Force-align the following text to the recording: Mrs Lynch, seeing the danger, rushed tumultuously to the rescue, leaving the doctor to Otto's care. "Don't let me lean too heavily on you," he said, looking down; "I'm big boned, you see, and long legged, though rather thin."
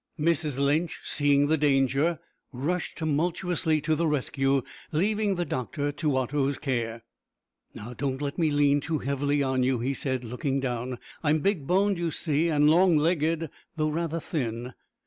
Mrs 0.19 0.57
Lynch, 0.57 0.99
seeing 1.03 1.45
the 1.45 1.59
danger, 1.59 2.17
rushed 2.51 2.97
tumultuously 2.97 3.79
to 3.81 3.93
the 3.93 4.07
rescue, 4.07 4.63
leaving 4.91 5.35
the 5.35 5.45
doctor 5.45 5.91
to 5.91 6.17
Otto's 6.17 6.57
care. 6.57 7.03
"Don't 7.97 8.19
let 8.19 8.39
me 8.39 8.49
lean 8.49 8.81
too 8.81 8.97
heavily 8.97 9.43
on 9.43 9.61
you," 9.61 9.77
he 9.77 9.93
said, 9.93 10.23
looking 10.23 10.59
down; 10.59 10.97
"I'm 11.21 11.41
big 11.41 11.67
boned, 11.67 11.99
you 11.99 12.09
see, 12.09 12.47
and 12.49 12.67
long 12.67 12.97
legged, 12.97 13.47
though 13.77 13.89
rather 13.89 14.19
thin." 14.19 14.73